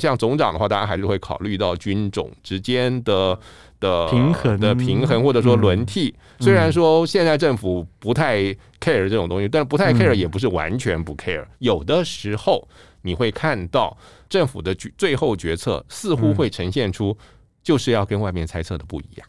[0.00, 3.36] 像总长的话，大家还是会考虑到军种之间的
[3.80, 6.14] 的平衡的平衡，或者说轮替。
[6.38, 8.38] 嗯、虽然说现在政府不太
[8.80, 11.42] care 这种东西，但不太 care 也不是完全不 care。
[11.42, 12.68] 嗯、有的时候
[13.02, 13.96] 你会看到
[14.28, 17.16] 政府的最后决策似乎会呈现出
[17.64, 19.28] 就是要跟外面猜测的不一样。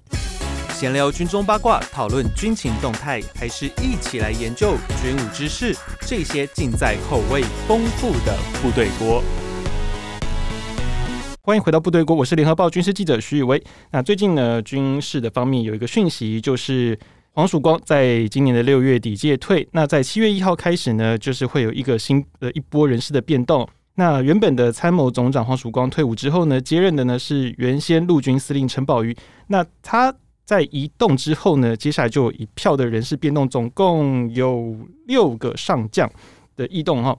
[0.76, 5.76] 闲聊军中八卦，讨论军情动态，还是一起来研究军武知识？
[6.02, 9.24] 这些尽在口味丰富的部队锅。
[11.50, 13.60] 欢迎回到部队锅，我是联合报军事记者徐宇威。
[13.90, 16.96] 那最近呢，军事的方面有一个讯息，就是
[17.32, 19.68] 黄曙光在今年的六月底届退。
[19.72, 23.68] 那在七月一号开始呢，就是会有一个新的一波人事的变动。
[23.96, 29.18] 那原本的参谋总长黄曙光退伍之后呢，接任的呢是原先陆军司令陈宝瑜。
[29.48, 30.14] 那他
[30.46, 36.08] 在移动之后呢，接下来就有一票的人事变动，总共有六个上将
[36.56, 37.18] 的异动哈。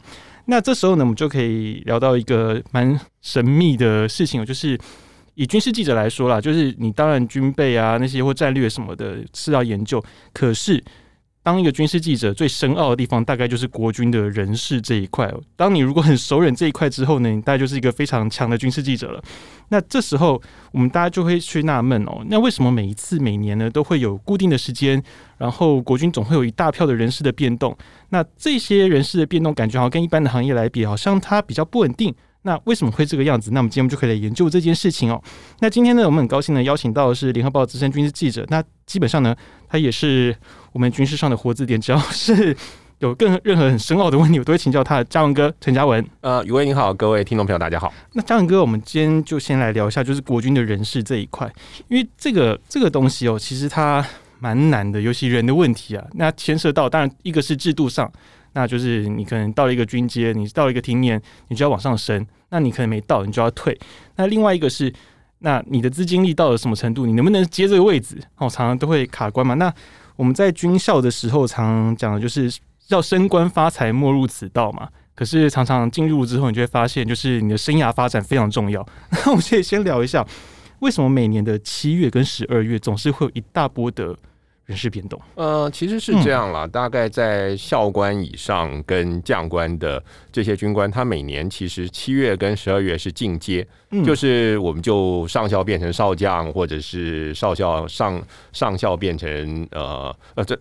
[0.50, 4.78] 那这时候呢，我们就可以聊到一个蛮神秘的事情，就是
[5.36, 10.82] 以军事记者来说啦，就是你当然军备啊那些或战略什么的是要研究，可是。
[11.42, 15.32] 当一个军事记者最深奥的地方，大概就是国军的人事这一块。
[15.56, 19.22] 当你如果很熟稔这一块之后呢，你大概就是一个非常强的军事记者了。
[19.70, 20.40] 那这时候，
[20.72, 25.02] 我们大家就会去纳闷哦，那为什么每一次每年呢都会有固定的时间，
[25.38, 27.74] 然后国军总会有一大票的人事的变动？
[28.10, 32.14] 那这些人事的变动，感觉好像跟一般的行业来比，好像它比较不稳定。
[32.42, 33.50] 那为什么会这个样子？
[33.50, 35.22] 那我们今天就可以来研究这件事情哦。
[35.58, 38.46] 那今天呢，我们很高兴呢邀请到的是联合报资深军事记者。
[38.48, 39.36] 那基本上呢，
[39.68, 40.34] 他也是
[40.72, 41.78] 我们军事上的活字典。
[41.78, 42.56] 只要是
[43.00, 46.02] 有更任何很深奥的问题，我都会请教他的嘉文哥陈嘉文。
[46.22, 47.92] 呃，宇威你好，各位听众朋友大家好。
[48.14, 51.46] 那嘉文哥，我们今天就先来聊一下，就是国军的人事这一块，
[51.88, 54.02] 因为这个这个东西哦，其实它
[54.38, 56.02] 蛮难的，尤其人的问题啊。
[56.14, 58.10] 那牵涉到当然一个是制度上。
[58.52, 62.26] 那就是你可能到了一个军阶，你到了一个听年，你就要往上升。
[62.50, 63.78] 那你可能没到，你就要退。
[64.16, 64.92] 那另外一个是，
[65.38, 68.20] 那你的资金力到了什么程度，你能不能接这个位置？
[68.36, 69.54] 哦，常常都会卡关嘛。
[69.54, 69.72] 那
[70.16, 72.52] 我们在军校的时候，常常讲的就是
[72.88, 74.88] 要升官发财，莫入此道嘛。
[75.14, 78.84] 可是常常进入之后，你就会发现，就是你的生涯发展非常重要。
[79.10, 80.26] 那我们可以先聊一下，
[80.80, 84.16] 为什么每年的七月跟十二月总是会有一大波的
[84.70, 86.64] 人事变动，呃，其实是这样啦。
[86.64, 90.00] 大概在校官以上跟将官的
[90.30, 93.66] 这些军官，他每年其实七月跟十二月是进阶，
[94.04, 98.22] 就是我们就上校变成少将，或者是少校上
[98.52, 100.56] 上校变成呃呃这，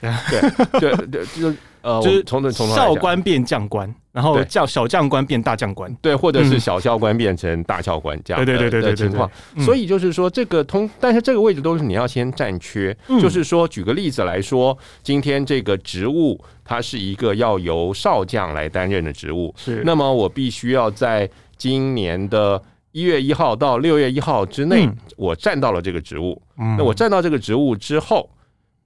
[0.00, 3.94] 对对对，就是呃就是从从校官变将官。
[4.10, 9.30] 然后叫小将官变大将官，对，或者是小校官变成大校官这样的对对对对情况。
[9.60, 12.92] 所以就是说，这个通，但是这个位置都是你要先占缺。
[13.20, 19.84] 就是说，举个例子来说，今天这个职务它是一个要由少将来担任的职务，是。
[19.84, 22.60] 那么我必须要在今年的
[22.90, 26.42] 一月一号到六月一号之内，我占到了这个职务。
[26.56, 28.28] 那我占到这个职务之后，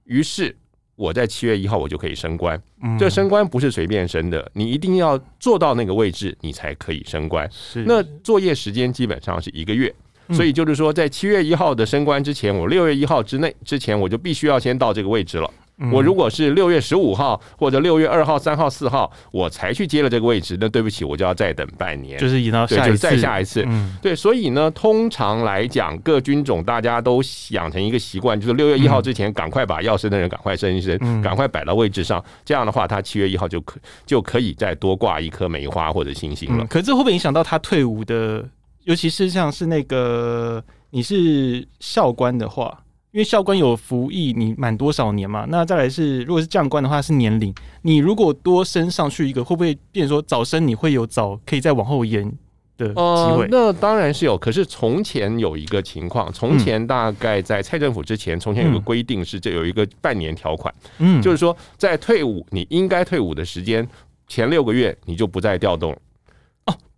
[0.03, 0.55] 于是。
[0.95, 2.61] 我在七月一号我就可以升官，
[2.99, 7.49] 这升官不是随便升的，你一定要做到那个位置，你才可以升官。
[7.85, 9.93] 那作业时间基本上是一个月，
[10.31, 15.49] 所以就是说，在七月一号的升官之前，我六月一号之内之前，我就必须要先到这个位置了。
[15.91, 23.67] 我如果是六月十五号或者六月二号、三号、四号，我才去接了这个位置，那对不起，我就要再等半年，就是移到下一次，再下一次。
[24.01, 32.23] 对，所以呢，通常来讲，各军种大家都养成一个习惯，就是六月一号之前，赶快把要升的人赶快升一升，赶快摆到位置上。
[32.45, 36.65] 这样的话，他七月一号就可就可以再多挂一颗梅花或者星星了。
[36.67, 38.47] 可是这会不会影响到他退伍的？
[38.83, 42.79] 尤其是像是那个你是校官的话。
[43.13, 45.45] 因为校官有服役，你满多少年嘛？
[45.47, 47.53] 那再来是，如果是将官的话是年龄。
[47.83, 52.25] 你如果多升上去一个，会不会变成说早升你会有早可以再往后延
[52.75, 53.43] 的机会？
[53.43, 54.35] 呃，那当然是有。
[54.35, 63.87] 可是从前有一个情况，从前大概在蔡政府之前，从前有个规定是这有一个半年条款，嗯，就是说在退伍你应该退伍的时间
[64.27, 65.95] 前六个月你就不再调动。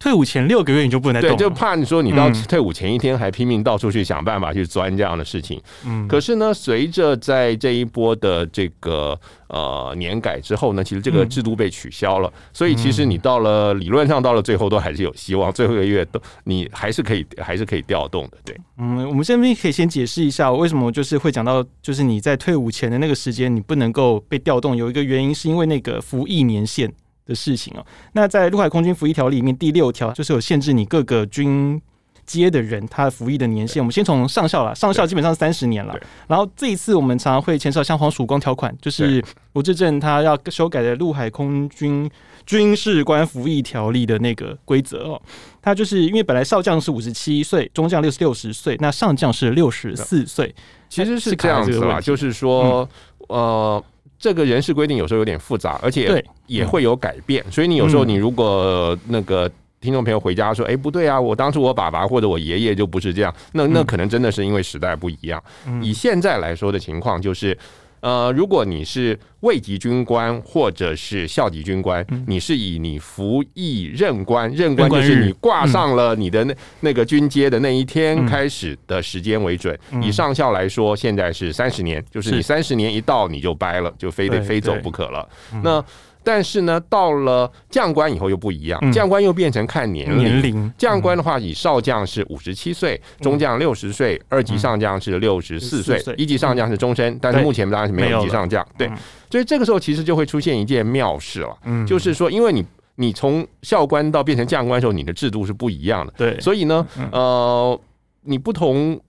[0.05, 5.59] 哦，退伍前六个月你就不能再动，对，就怕你说你到退伍前一天还拼命到处去想办法去钻这样的事情。
[5.85, 18.37] 嗯，可是呢，随着在这一波的这个呃年改之后呢，其实这个制度被取消了，所以其实你到了理论上到了最后都还是有希望，最后一个月都你还是可以还是可以调动的。
[18.45, 26.93] 对，嗯，我们这边可以先解释一下为什么就是会讲到就是你在退伍前的那个时间你不能够被调动，有一个原因是因为那个服役年限。
[27.25, 31.81] 的事情哦，那在陆海空军服役条例里面第六条就是有限制你各个军
[32.25, 35.95] 阶的人，他的服役的年限，我们先从上校了，上校基本上三十年了。
[36.27, 39.23] 然后这一次我们常常会牵涉像黄曙光条款，就是
[39.53, 42.09] 吴志正他要修改的陆海空军
[42.45, 45.21] 军事官服役条例的那个规则哦。
[45.61, 50.53] 他就是因为本来少将是五十七岁，中将六十六十岁，那上将是六十四岁，
[50.89, 52.89] 其实是这样子啦，就是说，
[53.29, 53.83] 嗯、呃。
[54.17, 59.49] 这个人事规定有时候有点复杂，而且也会有改变，所以你有时候你如果那个
[59.81, 65.41] 听众朋友回家说，哎，不对啊，我当初我爸爸或者我爷爷就不是这样，那那可能真的是因为时代不一样。
[65.81, 67.57] 以现在来说的情况就是。
[68.05, 79.75] 呃，如果你是位级军官或者是校级军官，嗯、你是以你服役任官，任官就是你挂上了你的那那个军阶的那一天开始的时间为准。
[79.89, 85.27] 嗯、以上校来说，现在是三十年，就是你三十年一到你就掰了，就非得非走不可了。
[85.63, 85.83] 那。
[86.25, 90.17] 但是呢，到了将官以后又不一样，将官又变成看年龄。
[90.17, 90.73] 年龄。
[90.75, 97.15] 将官的话，以少将是五十七岁，中将六十岁，二级上将是六十四岁，一级上将是终身。
[97.21, 98.67] 但是目前当然是没有一级上将。
[98.75, 98.91] 对，
[99.29, 101.55] 所以这个时候其实就会出现一件妙事了，
[101.85, 106.11] 就是说，因为你你从校官到变成将官的时候，你的制度是不一样的。
[106.17, 107.79] 对，所以呢，呃，
[108.23, 108.99] 你不同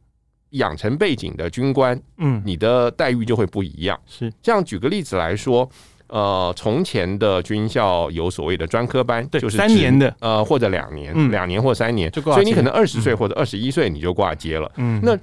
[0.50, 3.98] 养成背景的军官，嗯，你的待遇就会不一样。
[4.06, 4.30] 是。
[4.42, 5.66] 这样，举个例子来说。
[6.08, 14.70] 呃，从前的军校有所谓的专科班，对就是三年的，呃，或者两年，两、嗯、年或三年，所以你可能二十岁或者二十一岁你就挂接了。
[14.76, 15.18] 嗯，那。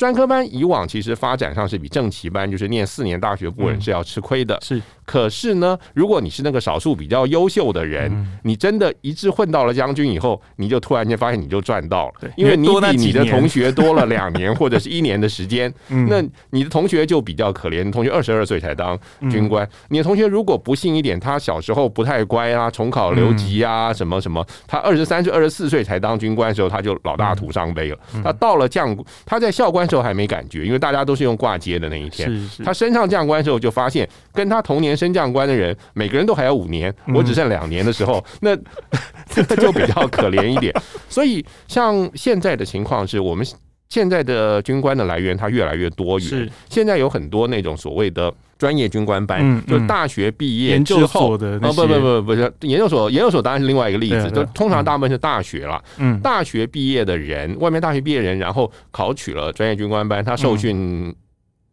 [0.00, 4.58] 专科班以往其实发展上是比正期班，就是念四年大学部人是要吃亏的。
[4.62, 8.10] 是，可是呢，如果你是那个少数比较优秀的人，
[8.42, 15.70] 你真的一致混到了将军以后，你就突然间发现你就赚到了，因为你比你的同学多了两年 或者是一年的时间。
[16.08, 18.98] 那你的同学就比较可怜，同学二十二岁才当
[19.30, 19.68] 军官。
[19.90, 27.98] 你的同学如果不幸一点，他小时候不太乖啊，重考留级啊，什么什么，他二十三岁、二十四岁才当军官的时候，他就老大徒伤悲了。
[28.24, 28.96] 他到了将，
[29.26, 29.89] 他在校官。
[29.90, 32.30] 时候还没感觉，因为大家都是用挂接的那一天。
[32.30, 38.56] 是是他升上将官的时候，就发现跟他同年升将官的人，每个人都还有五年，我只剩两年的时候，那
[39.28, 40.74] 这就比较可怜一点。
[41.10, 43.44] 所以，像现在的情况是，我们
[43.88, 46.28] 现在的军官的来源，它越来越多元。
[46.28, 48.32] 是现在有很多那种所谓的。
[48.60, 54.30] 专业军官班，嗯嗯、就大学毕业之后的哦，不不不不是研究所，研究所当然是另外一个例子。
[54.30, 61.14] 就通常大部分是大学了，嗯，大学毕业的人，外面大学毕业人，然后考取了专业军官班，他受训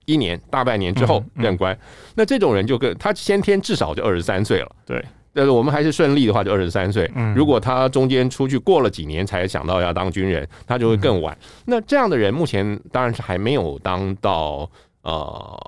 [0.05, 1.73] 一年、嗯、大半年之后任官。
[1.73, 5.03] 嗯嗯、那这种人就跟他先天至少就二十三岁了，对。
[5.33, 7.11] 但是我们还是顺利的话，就二十三岁。
[7.35, 11.37] 如果他中间出去过了几年才想到要当军人，他就会更晚。
[11.65, 14.69] 那这样的人目前当然是还没有当到
[15.01, 15.61] 呃。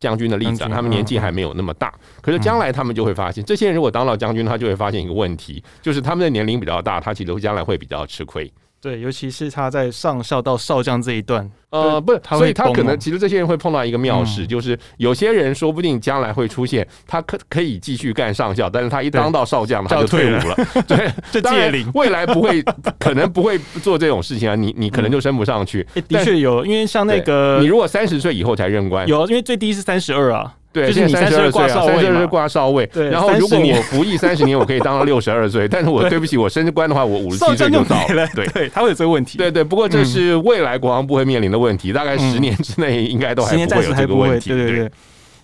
[0.00, 1.92] 将军的例子，他们年纪还没有那么大，
[2.22, 8.50] 可是将来他们就会发现，这些人如果当了将军，他就会发现一个问题，就是他们的年龄比较大，他其实将来会比较吃亏。
[8.82, 20.56] 对，尤其是他在上校到少将这一段，呃，不是，所以他可能其实这些人会碰到一个妙事，就是有些人说不定将来会出现，他可可以继续干上校，但是他一当到少将，他就退伍了。
[20.88, 22.62] 对，这届龄未来不会，
[22.98, 24.54] 可能不会做这种事情啊。
[24.54, 25.86] 你你可能就升不上去。
[26.08, 30.54] 的确有，因为像那个，你如果三十岁以后才任官，有，因为最低是三十二啊。
[30.72, 32.88] 对，就是你三十二岁，三十二岁挂少尉。
[33.10, 35.66] 然后如果我服役三十年，我可以当到六十二岁。
[35.66, 38.24] 但是我对不起，我升官的话，我五十七岁就到了。
[38.34, 39.36] 对，他会有这个问题。
[39.36, 44.50] 对对，不过这是未来国防部会面临的问题，大概十年之内应该都还不会有这个问题。
[44.50, 44.90] 对对对。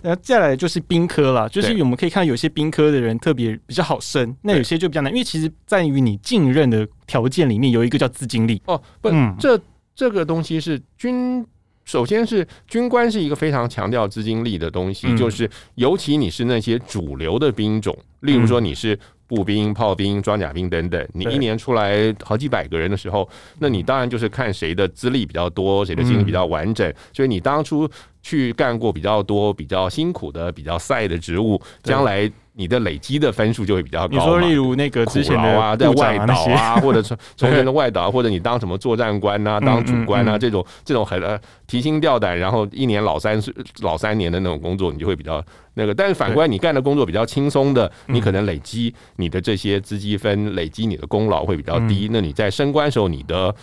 [0.02, 8.62] 那接下来就是兵科了，就是我们可以看到有些兵科的人特别比较好升，那有些就比较难，因为其实在于你进任的条件里面有一个叫资经历。
[8.66, 9.58] 哦，不，这
[9.96, 11.44] 这个东西是军。
[11.86, 23.26] 首先是军官是一个非常强调资金力的东西，就是尤其你是那些主流的兵种，例如说你是步兵、炮兵、装甲兵等等，你一年出来好几百个人的时候，
[23.60, 27.88] 那你当然就是看谁的资历比较多，谁的经历比较完整，所以你当初
[28.20, 32.30] 去干过比较多、比较辛苦的、比较赛的职务，将来。
[32.58, 34.08] 你的累积的分数就会比较高。
[34.08, 45.44] 你说，例如那个之前的啊，在 外岛啊，或者从从前的外岛，或者你当什么作战官啊，当主官啊，这种这种很呃提心吊胆，然后一年老三岁老三年的那种工作，你就会比较
[45.74, 45.94] 那个。
[45.94, 52.08] 但是反观你干的工作比较轻松的，你可能累积你的这些资积分，累积你的功劳会比较低。
[52.10, 53.54] 那你在升官的时候，你的。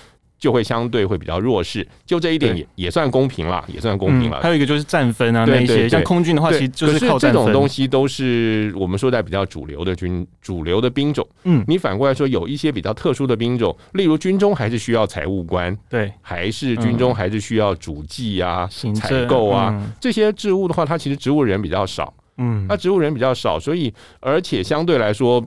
[0.43, 4.41] 就会相对会比较弱势，就这一点也也算公平了，也算公平了。
[4.41, 7.17] 还有一个就是战分啊，那些像空军的话，其实就是靠。
[7.17, 11.25] 这种东西都是我们说在比较主流的军、主流的兵种。
[11.45, 22.13] 嗯，你反过来说，有一些比较特殊的兵种，例如军中还是需要财务官，对，还是军中还是需要主计啊、采购啊这些职务的话，它其实职务人比较少。
[22.37, 25.41] 嗯，那职务人比较少，所以而且相对来说。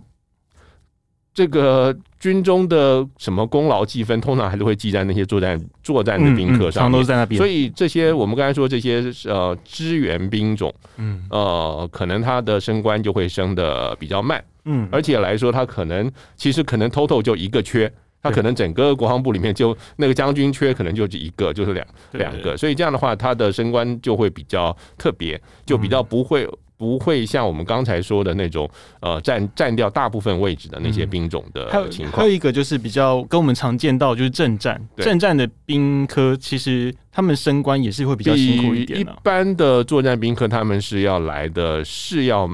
[1.37, 7.37] 这个军中的什么功劳记分，通常还是会记在那些作战作战的兵科上都在那边。
[7.37, 11.27] 所以这些我们刚才说这些呃支援兵种，嗯。
[11.29, 26.49] 呃，可能他的升官就会升的比较慢，嗯，而且来说他可能其实可能 total 就一个缺，他可能整个国防部里面就那个将军缺可能就一个，就是两两个，所以这样的话他的升官就会比较特别，就比较不会。
[26.79, 28.69] 嗯不会像我们刚才说的那种，
[29.01, 32.19] 呃，占占掉大部分位置的那些兵种的情况。
[32.21, 39.01] 还有一个就是比较跟我们常见到就是政战，正战的兵科其实他们升官也是会比较辛苦一点。
[39.01, 42.47] 一般的作战兵科他们是要来的是要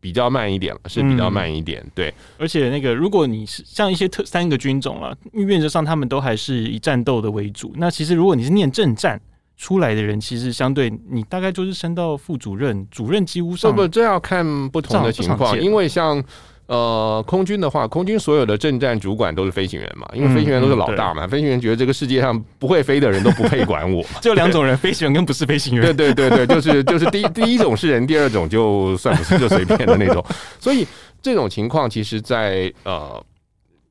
[0.00, 1.80] 比较慢一点了，是比较慢一点。
[1.94, 7.72] 对，而且那个如果你是像一些特三个军种啊，原则上他们都还是以战斗的为主。
[7.76, 9.20] 那其实如果你是念政战。
[9.58, 15.60] 出来的人其实相对你大概就是升到副主任，主任几乎上不不，这要看不同的情况。
[15.60, 16.22] 因为像
[16.66, 21.26] 呃空军的话，空军所有的政战主管都是飞行员嘛，因为飞行员都是老大嘛。
[21.26, 25.82] 飞行员觉得这个世界上不会飞的人都不配管我， 就两种人，飞行员跟不是飞行员。
[25.82, 30.24] 对对对对，就是就是第 第一种是人，第二种就算不是就随便的那种。
[30.60, 30.86] 所以
[31.20, 33.20] 这种情况，其实在呃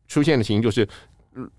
[0.08, 0.88] 出现的情形就是。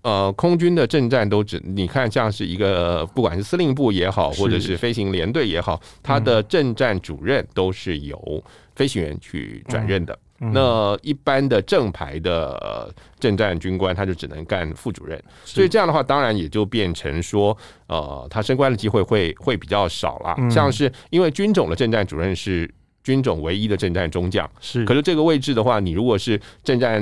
[0.01, 8.43] 呃，空军的政战都只你看，像是一个不管是司令部也好，或者是飞行连队也好，他的政战主任都是由
[8.75, 10.17] 飞行员去转任的。
[10.39, 15.21] 那一般的正牌的政战军官，他就只能干副主任。
[15.43, 17.57] 所以这样的话，当然也就变成说，
[17.87, 20.49] 呃，他升官的机会会会比较少了。
[20.49, 22.73] 像是因为军种的政战主任是。
[23.09, 27.01] 军种唯一的政战中将是，可是这个位置的话，你如果是政战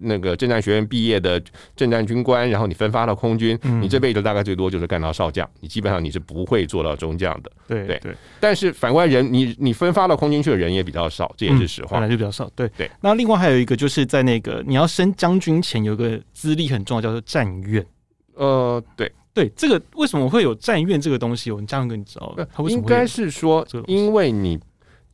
[0.00, 1.42] 那个政战学院毕业的
[1.74, 7.50] 政战军官，然后你分发到空军，你这辈子大概最多就是干到少将，你基本上你是不会做到中将的。
[7.66, 8.14] 对对对。
[8.38, 12.48] 但是反观人，你你分发到空军去的人也比较少，这也是实话，本来就比较少。
[12.54, 12.88] 对对。
[13.00, 17.84] 那另外还有一个就是在那个你要升将军前有个资历很重要，叫做战院。
[18.34, 21.50] 呃，对对，这个为什么会有战院这个东西？
[21.50, 22.36] 我们这样跟你知道，
[22.68, 24.56] 应该是说，因为你。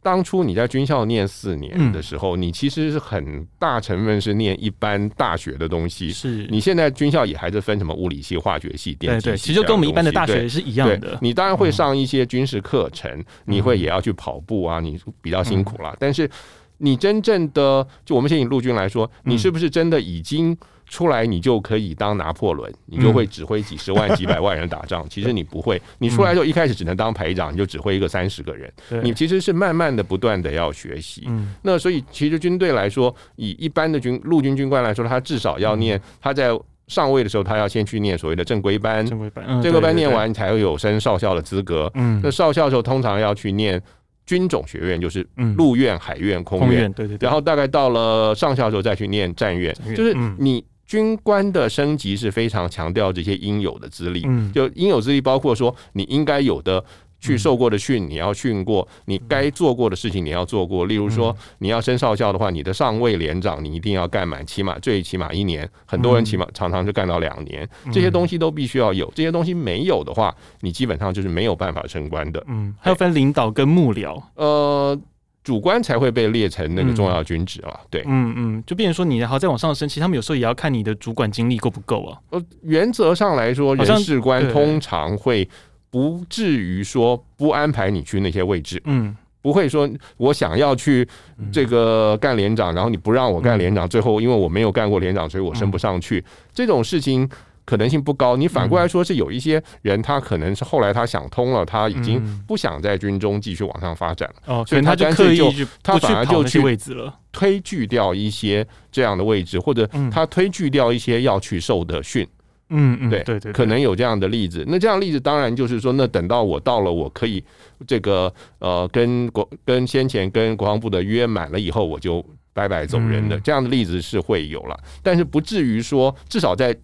[0.05, 6.11] 当初你在军校念四年的时候，嗯、你其实是很大成分是念一般大学的东西。
[6.11, 11.19] 是，你现在军校也还是分什么物理系、化学系、电机系，对，其实跟我们一般的大学是一样的。
[11.23, 15.91] 你当然会上一些军事课程，嗯、你会也要去跑步啊，你比较辛苦啦。
[15.93, 16.31] 嗯、但是
[16.77, 20.55] 你真正的，就我们先以陆军来说，你是不是真的已经？
[20.87, 25.05] 出来你就可以当拿破仑，你就会指挥几十万、几百万人打仗。
[25.11, 28.73] 其实你不会，你出来就一开始只能当排长，你就指挥一个三十个人。
[29.03, 31.27] 你其实是慢慢的、不断的要学习。
[31.63, 36.51] 那所以其实军队来说，以一般的军陆军军官来说，他至少要念，他在
[36.87, 39.05] 上位的时候，他要先去念所谓的正规班。
[39.05, 41.91] 正规班，正规班念完才会有升少校的资格。
[42.23, 43.83] 那少校的时候，通常要去念
[44.27, 45.27] 军种学院，就是
[45.57, 46.93] 陆院、海院、空院。
[46.93, 47.17] 对对。
[47.21, 50.65] 然后大概到了上校的时候，再去念战院，就是你。
[50.87, 56.85] 军官的升级是非常强调这些应有的资历，嗯，就应有资历包括说你应该有的
[57.19, 60.85] 去受过的训，你要训过；你该做过的事情你要做过。
[60.85, 65.67] 例如说，你要升少校的话，你的上尉连长你一定要干满，起码最起码一年。
[65.87, 69.11] 很多人起码常常就干到两年，这些东西都必须要有。
[69.15, 72.45] 这些东西没有的话，你基本上就是没有办法升官的。
[72.47, 75.01] 嗯，还有分领导跟幕僚，呃。
[75.45, 82.19] 主观才会被列成那个重要军职啊，对，嗯嗯，就变成说你然后再往上升，其实他们有时候也要看你的主管经历够不够啊。
[82.31, 85.47] 呃，原则上来说，人事官通常会
[85.91, 91.07] 不至于说不安排你去那些位置，嗯，不会说我想要去
[91.53, 96.25] 这个干连长，然后你不让我干连长，最后因为我没有干过连长，所以我升不上去，
[96.55, 97.29] 这种事情。
[97.65, 98.37] 可能性不高。
[98.37, 104.35] 你反过来说，是有一些人，他可能是后来他想通了，他已经不想在军中继续往上发展了。
[104.47, 105.51] 哦，所以他就刻意就
[105.83, 112.27] 他反而就去位置了，推拒掉一些这样的位置，或者他推拒掉一些要去受的训。
[112.71, 114.65] 嗯嗯，对对对，可能有这样的例子。
[114.67, 117.45] 那这样的例子当然就是说，那等到我到了，我可以
[117.87, 123.39] 这个呃，跟国跟先前跟国防部的约满了以后，我就拜拜走人的。
[123.41, 126.75] 这样的例子是会有了，但是不至于说，至少在。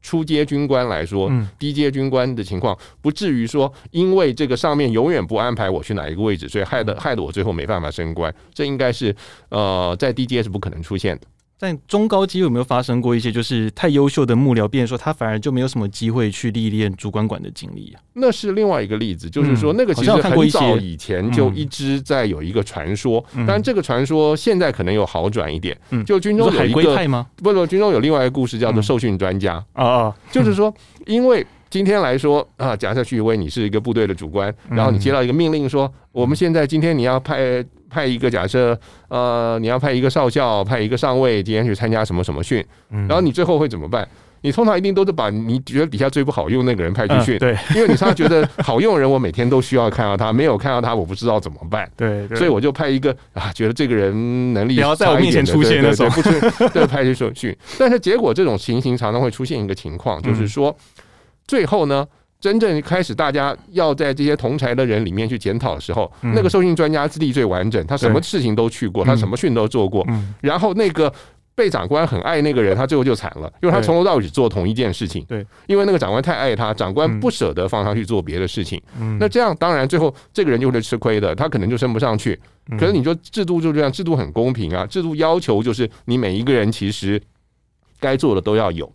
[0.00, 8.34] 初阶军官来说，低阶军官的情况不至于说，因为这个上面永远不安排我去哪一个位置，所以害得害得我最后没办法升官。
[8.54, 9.14] 这应该是
[9.48, 11.26] 呃，在低阶是不可能出现的。
[11.58, 18.00] 在中高级有没有发生过一些就是太优秀的幕僚，变成说他反而就没有什么机会去历练主管管的经历啊？
[18.14, 25.76] 那是另外一个例子，就是说那个其实很早以前就一直在有一个传说，但这个传说现在可能有好转一点。
[25.90, 26.04] 嗯。
[26.04, 27.06] 就军中有一个
[27.42, 29.62] 不不，军中有另外一个故事叫做受训专家。
[29.72, 30.72] 啊，就是说
[31.06, 31.44] 因为。
[31.70, 38.78] 今天来说啊，假设许煜威你是一个部队的主官，然后你接到一个命令说，我们现在今天你要派派一个假设，
[39.08, 44.06] 呃，你要派一个少校，派一个上尉，今天去参加什么什么训，然后你最后会怎么办？
[44.40, 56.30] 你通常一定都是把你觉得底下最不好用那个人派去训，对， 因为你常常觉得好用的人，我每天都需要看到他，没有看到他，我不知道怎么办，对，所以我就派一个啊，觉得这个人能力不要在我面前出现的时候，不出
[56.72, 60.76] 对派去受训，但是结果这种情形常常会出现一个情况，就是说
[61.46, 62.06] 最后呢。
[62.40, 70.06] 真正开始，大家要在这些同才的人里面去检讨的时候，那个受训专家资历最完整，他什么事情都去过，他什么训都做过。
[70.40, 71.12] 然后那个
[71.56, 75.24] 被长官很爱那个人，他最后就惨了，因为他从头到尾只做同一件事情。
[75.24, 78.80] 对，因为那个长官太爱他，长官不舍得放他去做别的事情。
[79.18, 82.38] 那这样当然最后这个人就会吃亏的，他可能就升不上去。
[82.78, 87.20] 可是你说制度就这样，制度很公平啊，制度要求就是你每一个人其实
[87.98, 88.88] 该做的都要有。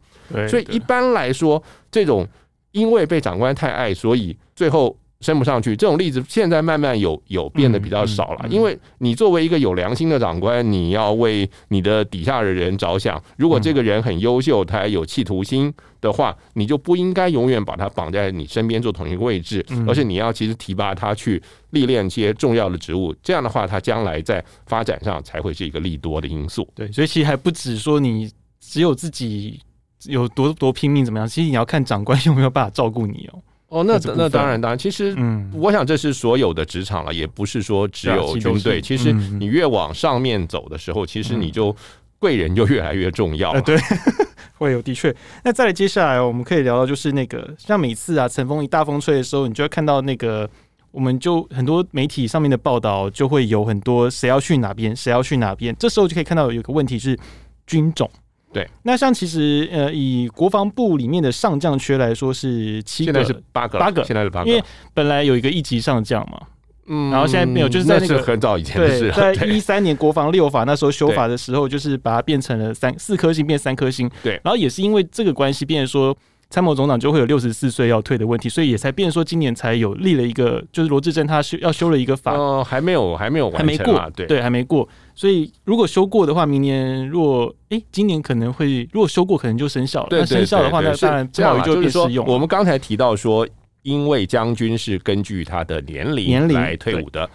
[0.48, 2.26] 所以一般来说这种。
[2.74, 5.76] 因为被长官太爱，所以最后升不上去。
[5.76, 8.46] 这种例子现在慢慢有有变得比较少了。
[8.50, 13.24] 因为你作为一个有良心的长官，你要为你的底下的人着想。
[13.38, 23.16] 如果这个人很优秀，他还有企图心的话，你就不应该永远把他绑在你身边做同一个位置，而是你要其实提拔他去历练一些重要的职务。
[23.24, 26.68] 这样的话，他将来在发展上才会是一个利多的因素。
[26.76, 29.62] 对，所以其实还不止说你只有自己。
[30.06, 31.28] 有多多拼命怎么样？
[31.28, 33.40] 其实你要看长官 有没有办法照顾你哦。
[33.70, 34.78] 哦，那那当然当然。
[34.78, 38.80] 其实，嗯，我想这是所有的职场了，也不是说只有军队。
[38.80, 41.76] 其实你越往上面走的时候，其实你就
[42.20, 43.60] 贵人就越来越重要。
[43.62, 43.76] 对，
[44.60, 45.16] 会有的确。
[45.44, 50.48] 那再来接下来，我们可以聊到就是那个，像每次啊，晨风一大风吹的时候，你就会看到那个，
[50.92, 55.76] 我们就很多媒体上面的报道就会有很多谁要去哪边，谁要去哪边。
[55.80, 57.18] 这时候就可以看到有个问题是
[57.66, 58.08] 军种。
[58.54, 66.40] 对，那像其实呃，以国防部里面的上将缺来说是七个，现在是八个，八个，现在是八个，因为本来有一个一级上将嘛，
[66.86, 76.16] 嗯，然后现在没有，就是在那个很早以前的事，在一三年国防六法那时候修法的时候，就是把它变成了三四颗星变三颗星，对，然后也是因为这个关系，变成说。
[76.50, 84.28] 参谋总长就会有六十四岁要退的问题，所以也才变说今年才有立了一个，就是罗志正他修要修了一个法，哦，还没有还没有完成，还没过，对。
[84.28, 84.88] 对，还没过。
[85.16, 90.08] 所以如果修过的话，明年如果哎、欸，今年可能会如果修过，可能就生效了。
[90.12, 92.26] 那生效的话，那当然参谋就会适用。
[92.28, 93.48] 我们刚才提到说，
[93.82, 97.30] 因为将军是根据他的年龄来退伍的，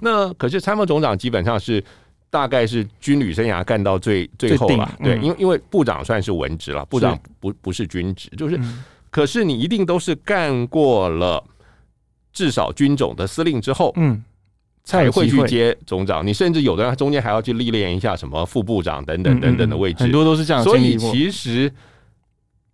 [0.00, 1.82] 那可是参谋总长基本上是。
[2.30, 8.58] 大概是军旅生涯干到最最后了，对，因为因为部长算是文职了，部长不不是军职，就是，
[9.08, 11.40] 可是你一定都是干过了
[12.32, 14.20] 至少军种的司令之后，嗯，
[14.84, 16.24] 才会去接总长。
[16.24, 20.62] 你甚至有的人中间还要去历练一下什么副部长等等等等的位置，很多都是这样。
[20.62, 21.72] 所以其实。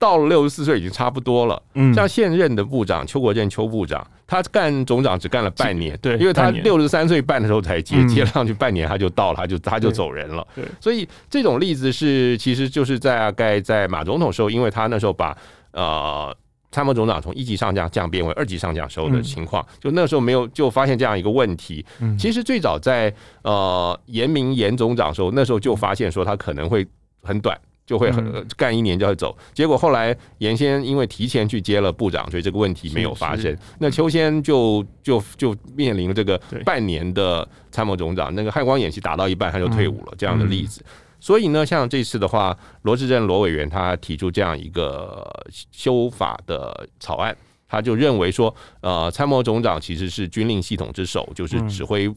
[0.00, 1.62] 到了六十四岁已经差不多了。
[1.74, 10.46] 嗯，像现任的部长邱国正邱部长，他干总长只干了半年，对，因为他六十三岁半的时候才接，接上去半年他就到了，他就他就走人了。
[10.54, 15.36] 对，所以这种例子是，其实就是在大概在马总统时候，因为他那时候把
[15.72, 16.34] 呃
[16.70, 21.84] 参谋总长从一级上将降变为二级上将时候的情况，就那时候没有就发现这样一个问题。
[22.18, 26.86] 其实最早在呃严明严总长的时候，那时候就发现说他可能会
[27.22, 27.58] 很短。
[27.86, 33.56] 就会很干一年就要走，结果后来严先因为提前去接了部长，所以这个问题没有发生。
[33.80, 40.84] 那邱先就就就面临了这个半年的参谋总长，那个汉光演习打到一半他就退伍了这样的例子。
[41.20, 45.24] 所以呢，像这次的话，罗志正罗委员他提出这样一个
[45.70, 47.36] 修法的草案，
[47.68, 52.12] 他就认为说，呃，参谋总长其实是军令系统之首，就是指挥。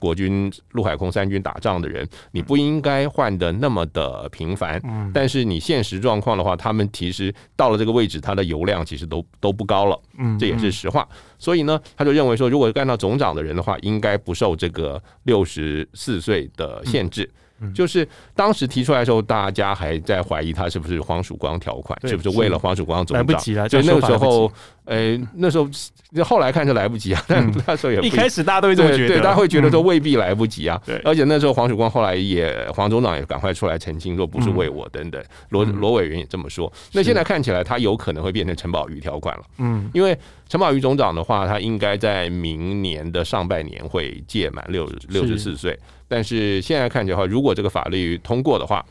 [0.00, 4.82] 国军陆海空三军打仗的人，你不应该换的那么的频繁。
[5.14, 9.96] 但是你现实状况的话，他们其实到了这个位置，他的油量其实都都不高了。
[10.40, 11.08] 这也是实话。
[11.38, 17.32] 所以呢，他就认为说，如果干到总长的人的话，应该不受这个六十四岁的限制。
[17.74, 23.20] 就是当时提出来的时候，大家还在怀疑他是不是黄曙光条款，是不是为了黄曙光总长？
[23.20, 24.52] 来不及了，就那个时候，
[24.84, 25.66] 呃，那时候
[26.22, 30.80] 后来看是来不及啊，但那时候也一开始大家都会这么觉得，对，大家会觉得说未必来不及啊。
[30.84, 36.70] 对，而且那时候黄曙光后来也黄总长也赶快出来澄清说不是为我等等，罗罗委员也这么说。
[36.92, 40.16] 那现在看起来他有可能会变成陈宝瑜条款了，嗯，因为
[40.48, 45.78] 陈宝瑜总长的话，他应该在明年的上半年会届满六六十四岁。
[46.08, 48.84] 但是现在看起来的话，如果这个法律通过的话，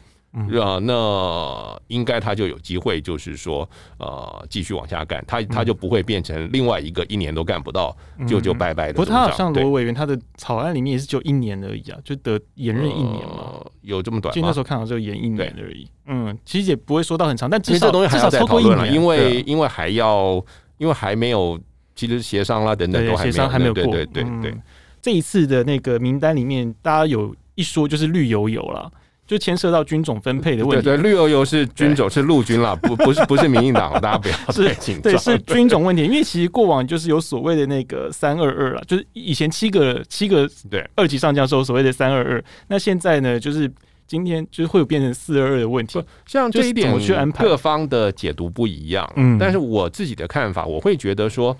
[0.61, 7.95] 啊，那应该他就有机会，就是说，呃，继续往下干，他他就不会变成另外一个一年都干不到
[8.27, 8.93] 就就拜拜的。
[8.95, 14.35] 不过他好像罗委员他的草案里面也是就一年而已啊，就得延任一年嘛，有这么短？
[14.35, 15.87] 就那时候看到就延一年而已。
[16.07, 20.43] 嗯，其实也不会说到很长，但至少这东西还要再讨论了，因为因为还要
[20.77, 21.57] 因为还没有，
[21.95, 24.53] 其实协商啦等等都还没有，对对对。
[25.05, 28.91] 这一次的那个名单里面，大家有一说就是绿油油了。
[29.27, 30.83] 就牵涉到军种分配的问题。
[30.83, 35.11] 对对，绿油油是军种，是陆军啦，不不是 不是民进党，大家不要太紧张。
[35.13, 43.71] 对，是军种问题，因为其实过往就是有所谓的那个三二二啦，就是以前七个七个对二级上将时候所谓的三二二，那现在呢，就是
[44.05, 45.99] 今天就是会有变成四二二的问题。
[46.27, 49.11] 像这一点，我去安排各方的解读不一样。
[49.15, 51.55] 嗯，但是我自己的看法，我会觉得说，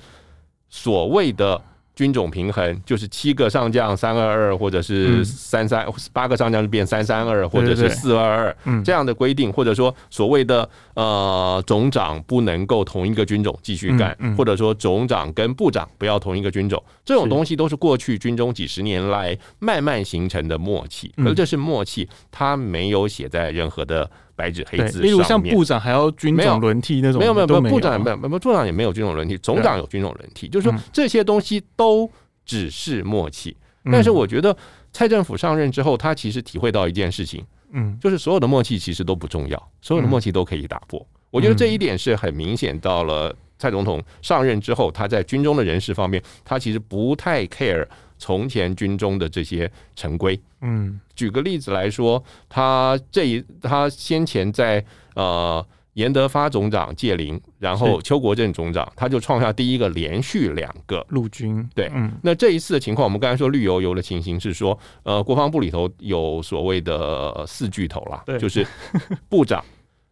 [0.70, 1.60] 所谓的。
[1.96, 24.10] 军种平衡就是七个上将三二二，或者是三三八个上将就变三三二，或者是四二二这样的规定，或者说所谓的呃总长不能够同一个军种继续干，或者说总长跟部长不要同一个军种，这种东西都是过去军中几十年来慢慢形成的默契，而这是默契，它没有写在任何的。
[24.36, 32.10] 白纸黑字，例如像部长还要军种轮替那种，没有没有没有，部长没有没有部长也没有军种轮替，总长有军种轮替，就是说这些东西都
[32.46, 33.56] 只是默契。
[33.92, 34.56] 但是我觉得
[34.92, 41.06] 蔡政府上任之后，他其实体会到一件事情，嗯，就是所有的默契其实都不重要，所有的默契都可以打破。
[41.32, 47.86] 我觉得这一点是很明显，到了蔡总统上任之后，他在军中的人事方面，他其实不太 care。
[48.26, 54.84] 从前军中的这些陈规，嗯，举个例子来说，他这一他先前在
[55.14, 61.70] 呃严德发总长届龄，然后邱国正总长，他就创下第一个连续两个陆军。
[61.76, 68.66] 对，嗯，那这一次的情况，我们刚才说绿油油的情形是说，呃，国防部里头有所谓的四巨头啦，对，就是
[69.30, 69.64] 部长。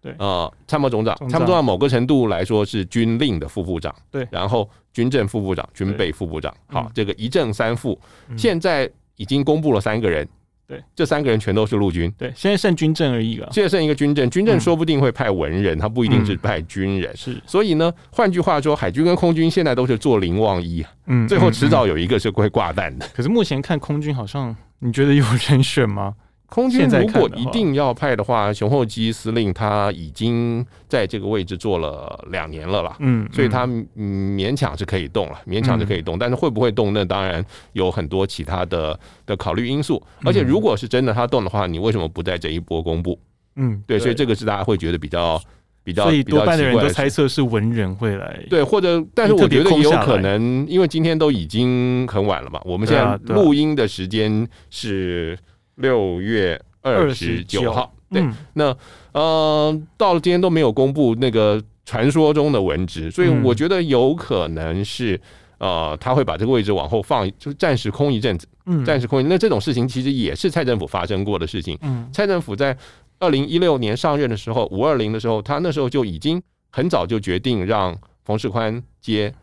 [0.04, 7.98] 对，呃，参谋总长，参谋总长某个程度来说是军令的副部长，对，然后军政副部长、军备副部长，好，这个一正三副，
[8.36, 10.28] 现在已经公布了三个人，
[10.68, 23.08] 对，这三个人全都是陆军，对，现在剩军政而已了，现在剩一个军政，军政说不定会派文人，他不一定是派军人，是，所以呢，换句话说，海军跟空军现在都是坐零望一，嗯，最后迟早有一个是会挂弹的。
[23.14, 26.14] 可是目前看空军好像，你觉得有人选吗？
[26.54, 40.00] 空军如果一定要派的话，熊厚基司令他已经在这个位置做了两年了啦，嗯，所以他勉强是可以动了，勉强是可以动，但是会不会动，那当然有很多其他的的考虑因素。
[40.24, 43.18] 而且如果是真的他动的话，你为什么不在这一波公布？
[43.56, 45.42] 嗯，对，所以这个是大家会觉得比较
[45.84, 55.36] 比较，所以多半的人都猜测是文人会来，对，或者但是我觉得也有可能，因为今天都已经很晚了嘛，我们现在录音的时间是。
[55.76, 58.78] 六月二十九号，对，嗯、那
[59.14, 65.20] 呃，到了今天都没有公布那个传说中的文职，所以我觉得有可能是
[65.58, 69.24] 呃，他会把这个位置往后放，就暂时空一阵子，嗯，暂时空一。
[69.26, 72.78] 那这种事情其实也是蔡政府发生过的事情，嗯，蔡政府在
[73.20, 79.34] 二零一六年上任的时候，五二零的时候，他那时候就已经很早就决定让冯世宽接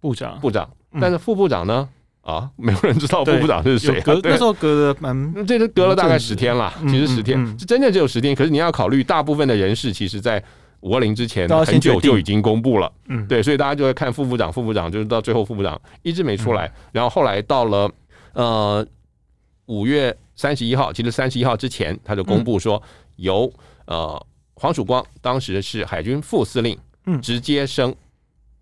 [0.00, 0.68] 部长，部长，
[1.00, 1.88] 但是副部长呢？
[2.22, 4.00] 啊，没有人知道副部长是谁。
[4.02, 6.72] 隔那时候隔了蛮，这个隔了大概十天了。
[6.82, 8.34] 其实十天，是真正只有十天。
[8.34, 10.42] 可是你要考虑，大部分的人事其实在
[10.80, 12.92] 五二零之前很久就已经公布了。
[13.08, 16.70] 嗯，对，所以大家就会看副部长，副部长就是到最后副部长一直没出来。
[16.92, 17.90] 然后后来到了
[18.34, 18.86] 呃
[19.66, 22.80] 五月三十一号，其实三十一号之前他就公布说，
[23.16, 23.50] 由
[23.86, 27.94] 呃黄曙光当时是海军副司令，嗯，直接升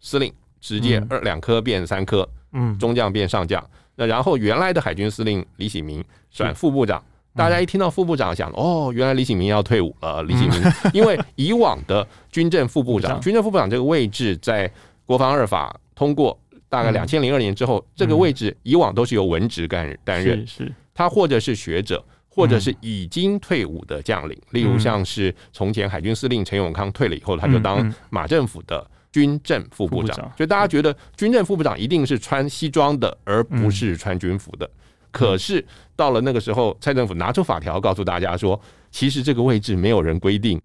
[0.01, 2.29] 司令，直接二两颗变三科。
[2.53, 3.63] 嗯，中将变上将，
[3.97, 7.03] 那然后原来的海军司令李喜明转副部长，
[7.35, 10.23] 大家一听到副部长想，哦，原来李喜明要退伍了。
[10.23, 10.63] 李喜明，
[10.95, 14.71] 因为以往的军政副部长，军政副部长这个位置在
[15.05, 28.87] 国防二法通过大概两千零二年之后，这个位置以往都是由文职干担任，是他或者是学者，或者是已经退伍的将领，例如像是从前海军司令陈永康退了以后，他就当马政府的。
[29.11, 34.67] 军政副部长，所以大家觉得军政副部长一定是穿西装的，而不是穿军服的。
[34.67, 34.71] 嗯、
[35.11, 35.65] 可是
[35.97, 40.61] 到了那个时候，蔡政府拿出法条告诉大家说，其实这个位置没有人规定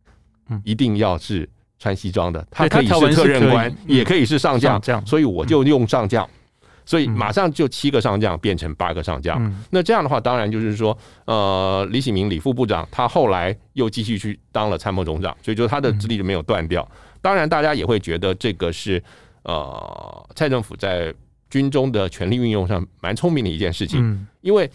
[0.64, 4.82] 一定要是穿西装的，他可以是特任官，也可以是上将。
[5.06, 6.30] 所以我就用上将，
[6.86, 9.54] 所以马上就七个上将变成八个上将。
[9.70, 16.86] 那这样的话，当然就是说，呃，李喜明李副部长他后来又继续去当了参谋总长，所以就他的资历就没有断掉。
[17.24, 19.02] 当然，大家也会觉得这个是
[19.44, 21.14] 呃，蔡政府在
[21.50, 24.28] 军中的权力运用上蛮聪明的一件事情。
[24.42, 24.70] 因为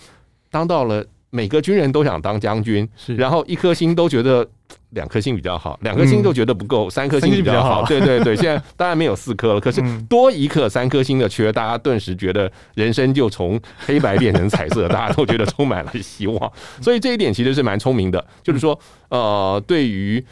[0.51, 4.49] 当到了每个军人都想当将军，然后一颗星都觉得
[4.91, 7.85] 两颗星比较好，两颗星都觉得不够，三颗星比较好。
[7.85, 16.53] 对对对，现在当然没有四颗了，可是多一颗三颗星的缺，大家顿时觉得人生就从黑白变成彩色，大家都觉得充满了希望。
[16.81, 18.81] 所以这一点其实是蛮聪明的，就是说
[19.11, 20.25] 呃，对于。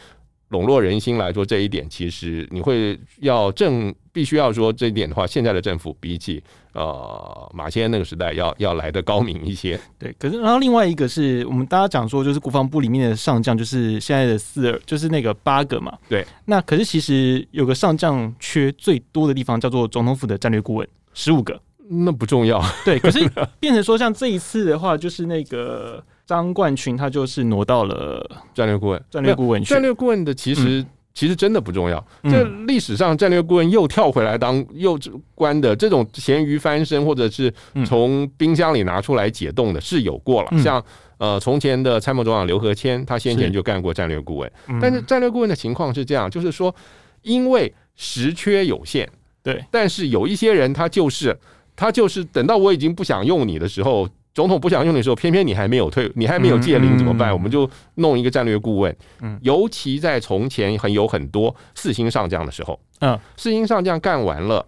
[0.49, 6.41] 笼络人心来说，这一点其实你会要正必须要说这一点的话，现在的政府比起
[6.73, 9.77] 呃马先那个时代要要来的高明一些。
[9.99, 15.97] 对，可是然后另外一个是我们大家讲说，就是国防部里面的上将，就是现在的四二，就是那个八个嘛。
[16.07, 21.59] 对，那可是其实有个上将缺最多的地方，叫做总统府的战略顾问，十五个。
[21.89, 22.63] 那不重要。
[22.85, 23.19] 对，可是
[23.59, 26.01] 变成说像这一次的话，就是那个。
[26.27, 32.05] 张冠群他就是挪到了战略顾问，战略顾问，战略顾问的其实、嗯、其实真的不重要。
[32.23, 34.99] 这历史上战略顾问又跳回来当又
[35.33, 37.51] 官的这种咸鱼翻身，或者是
[37.85, 40.49] 从冰箱里拿出来解冻的，是有过了。
[40.51, 40.83] 嗯、像
[41.17, 44.51] 呃从前的参谋总长刘和谦，他先前就干过战略顾问。
[44.81, 46.75] 但是战略顾问的情况是这样，就是说
[47.21, 49.09] 因为实缺有限，
[49.41, 51.39] 对，但是有一些人他就是
[51.73, 54.05] 他就是等到我已经不想用你的时候。
[54.37, 57.33] 总统不想用的时候，偏偏你还没有退，你还没有届龄怎么办？
[57.33, 58.95] 我们就弄一个战略顾问。
[59.19, 64.63] 嗯，尤其在从前很有很多四星上将的时候，嗯，四星上将干完了，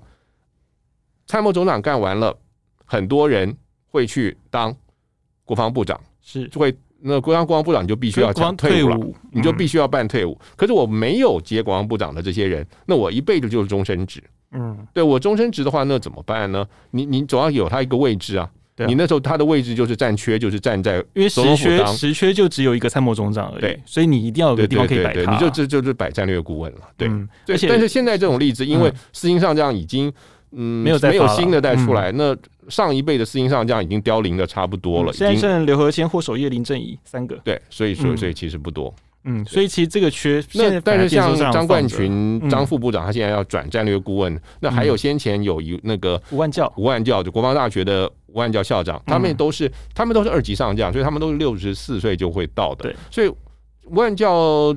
[1.28, 2.36] 参谋总长干完了，
[2.84, 3.56] 很多人
[3.92, 4.76] 会去当
[5.46, 9.00] 国防部长，是就会那国防国防部长你就必须要讲退伍了，
[9.32, 10.36] 你就必须要办退伍。
[10.56, 14.20] 可是我没有接国防部长的这些人，那我一辈子就是终身职。
[14.52, 16.66] 嗯，对我终身职的话，那怎么办呢？
[16.90, 18.50] 你你总要有他一个位置啊。
[18.88, 27.10] 你那时候他的位置就是站缺，就是站在因为实缺实缺就只有一个参谋总长而已，对，所以你一定要有个地方可以摆他，你就这就是摆战略顾问了，对。
[27.48, 30.12] 而且但是现在这种例子，因为四星上将已经
[30.52, 32.36] 嗯没有没有新的带出来，那
[32.68, 38.94] 上一辈的四星上将已经凋零的差不多了，现在剩刘和谦、霍守业、林正仪三个，对，所以所以所以其实不多。
[39.26, 52.84] 嗯，所以其实这个缺，那但是像张冠群张副部长，他现在要转战略顾问，那还有先前有一那个吴万教，吴万教就国防大学的吴万教校长，他们都是他们都是二级上将，所以他们都是六十四岁就会到的。
[52.84, 53.28] 对，所以
[53.86, 54.74] 吴万教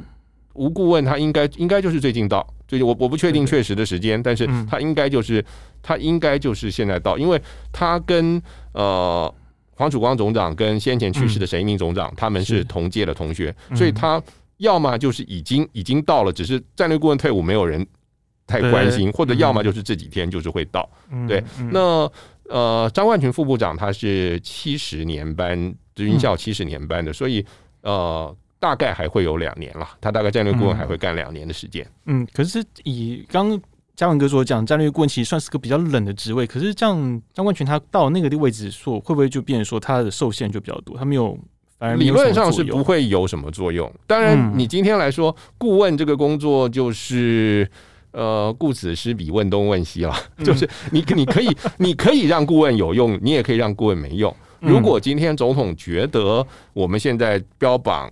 [0.54, 5.44] 吴顾问他应该应该就是最近到，最近我我不确定确实的时间，但是他应该就是
[5.80, 9.32] 他应该就是现在到，因为他跟呃。
[9.82, 14.22] 黄曙光总长跟先前去世的沈一鸣总长，嗯、他们是同届的同学，所以他
[14.58, 17.84] 要么就是已经已经到了，只是战略顾问退伍，没有人
[18.46, 20.88] 太关心，或者要么就是这几天就是会到。
[21.26, 21.42] 对，
[21.72, 22.08] 那
[22.44, 27.44] 呃，张冠群副部长他是七十年班，军校七十年班的，所以
[27.80, 31.84] 呃，大概还会有两年了，他大概战略顾问还会干两年的时间。
[32.06, 33.60] 嗯，可是以刚。
[34.02, 40.98] 嘉文哥说：“讲战略顾问其实算是个比较冷的职位，可是这样张冠群他到那个位置说，会不会就变成说他的受限就比较多？
[40.98, 41.38] 他没有，
[41.78, 43.88] 反而理论上是不会有什么作用。
[44.08, 47.70] 当然，你今天来说，顾问这个工作就是
[48.10, 50.12] 呃，顾此失彼，问东问西了。
[50.42, 54.34] 就是你你可以 你可以让顾问有用，你也可以让顾问没用。
[54.58, 58.10] 如果今天总统觉得我们现在标榜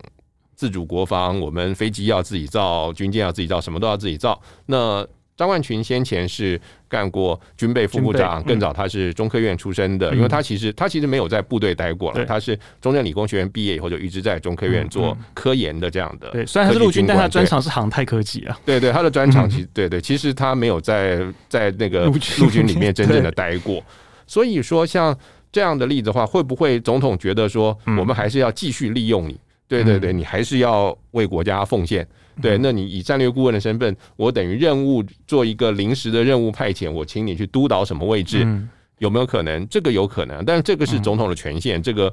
[0.55, 5.05] 自主国防，我们飞机要自己造，军舰要自己造，什么都要自己造，那。”
[5.40, 16.29] 张万群先前是干过军备副部长，更早他是中科院出身的，因为他其实他其实没有在部队待过了，他是中正理工学院毕业以后就一直在中科院做科研的这样的。
[16.29, 18.61] 对，虽然他是陆军，但他专长是航太科技啊。
[18.66, 23.83] 对对，他的专长其实对对，其实他没有在在那个陆军里面真正的待过。
[24.26, 25.16] 所以说，像
[25.50, 29.40] 这样的例子的话，会不会总统觉得说，我们还是要继续利用你？
[29.66, 32.07] 对对对，你还是要为国家奉献。
[32.40, 38.46] 对，那你以战略顾问的身份，我等于任务做一个临时的任务派遣，我请你去督导什么位置，
[38.98, 39.66] 有没有可能？
[39.68, 42.12] 这个有可能，但是这个是总统的权限，这个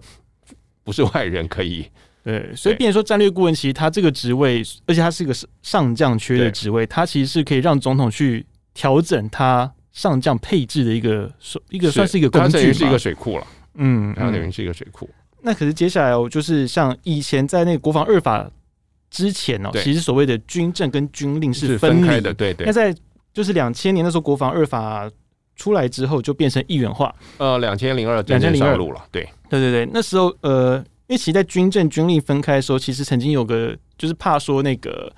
[0.83, 1.85] 不是外人可以。
[2.23, 11.31] 对，所以变成说战略顾问，其实他这个职位，而且他是一个上将缺的职位，他其实是可以让总统去调整他上将配置的一个
[11.69, 13.47] 一个算是一个工具，等于是一个水库了。
[13.75, 15.09] 嗯，它等于是一个水库。
[15.41, 18.49] 那可是接下来哦，就是像以前在那个国防二法。
[19.09, 22.65] 之前哦，其实所谓的军政跟军令是分开的，对对。
[22.65, 22.93] 那在
[23.33, 25.09] 就是两千年的时候，国防二法
[25.55, 27.13] 出来之后，就变成一元化。
[27.37, 29.89] 呃，两千零二，两千零二路了，对对对对。
[29.93, 35.11] 那时候呃，因为其实在军政军令分开的时候，其实曾经有个就是怕说那个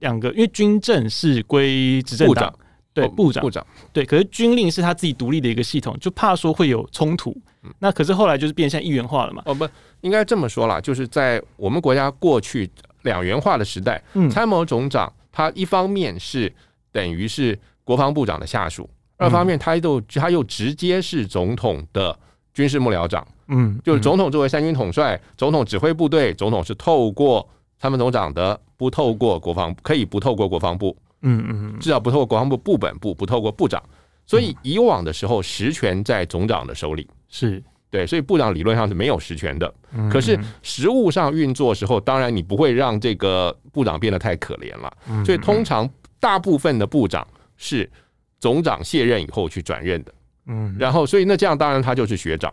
[0.00, 2.52] 两个，因为军政是归执政党，
[2.92, 7.36] 对部长部长对，可是军令是他自己独立的一个系统，就怕说会有冲突。
[7.78, 9.42] 那可是后来就是变成一元化了嘛？
[9.46, 9.68] 哦不，
[10.00, 12.70] 应该这么说啦，就是在我们国家过去。
[13.06, 16.52] 两元化的时代，参谋总长他一方面是
[16.92, 22.18] 等于是国防部长的下属，二方面他又他又直接是总统的
[22.52, 33.82] 军事幕僚长，嗯，就是总统作为三军统帅，总统指挥部队，总统是透过参谋总长的，不透过国防，可以不透过国防部，嗯嗯，至少不透过国防部部本部，不透过部长，
[34.26, 37.62] 所以以往的时候实权在总长的手里，是。
[37.96, 39.72] 对，所以部长理论上是没有实权的。
[40.12, 45.24] 可是实务上运作的时候，当然你不会让这个部长变得太可怜了。
[45.24, 45.88] 所以通常
[46.20, 47.90] 大部分的部长是
[48.38, 50.14] 总长卸任以后去转任的。
[50.48, 52.52] 嗯，然后所以那这样当然他就是学长。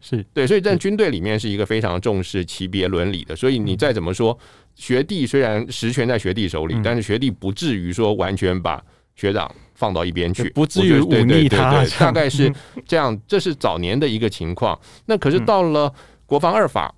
[0.00, 3.36] 是对，所以在军队里面是一个非常重视级别伦理的。
[3.36, 4.36] 所以你再怎么说，
[4.74, 8.82] 学弟虽然实权在学弟手里，但是学弟不至于说完全把
[9.14, 11.82] 学长放到一边去，不至于忤逆他。
[11.98, 12.52] 大概是
[12.86, 14.78] 这样，这是早年的一个情况。
[15.06, 15.90] 那可是到了
[16.26, 16.94] 国防二法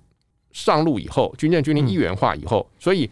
[0.51, 3.09] 上路以后，军政军令一元化以后，所以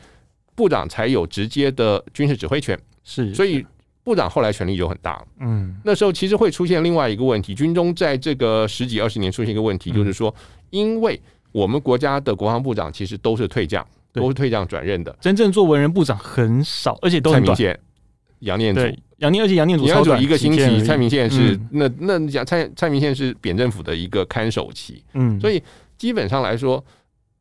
[0.54, 2.78] 部长才有直接的军事指挥权。
[3.04, 3.66] 是，所以。
[4.04, 10.34] 部长后来权力就很大，嗯，那时候其实会出现另外一个问题，军中在这个十几二十年出现一个问题，就是说，
[10.72, 17.56] 因为我们国家的国防部长其实都是退将，都是退将转任的，真正做文人部长很少，而且都很短。
[18.42, 18.82] 杨念祖、
[19.18, 20.84] 杨念，而且杨念祖超短，一个星期。
[20.84, 25.62] 蔡明宪是那那讲蔡蔡明宪是扁政府的一个看守期，嗯，所以
[25.98, 26.84] 基本上来说，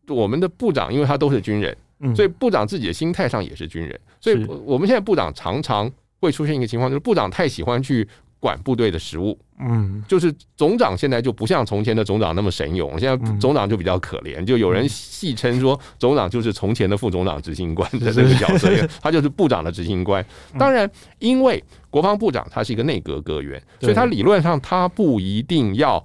[0.08, 1.76] 我们的部长因为他都是军人，
[2.16, 5.92] 所以部长自己的心态上也是军人，所以我们现在部长常常。
[6.22, 8.06] 会出现一个情况，就是部长太喜欢去
[8.40, 18.70] 管部队的食物，嗯，就是总长现在就不像从前的总长那么神勇，现在总长就比较可怜，就有人戏称说总长就是从前的副总长执行官的这个角色，
[19.02, 20.24] 他就是部长的执行官。
[20.58, 26.02] 当然，因为国防部长他是一个内阁阁员，所以他理论上他不一定要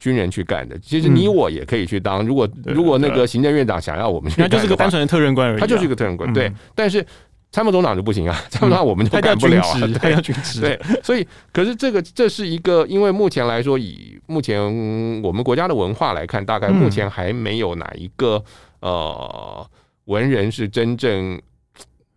[0.00, 0.76] 军人去干的。
[0.80, 7.06] 其实你我也可以去当，如果如果那个行政院长想要我们去，那就是个单纯的特任官而已，他就是一个特任官，对，但是。
[7.50, 9.80] 参谋总长就不行啊，参谋长我们就干不了啊。
[9.98, 14.62] 他要军职，对，所以可是这个这是一个，因为目前来说，以目前
[15.22, 18.44] 我们国家的文化来看，大概目前还没有哪一个
[18.80, 19.66] 呃
[20.04, 21.40] 文人是真正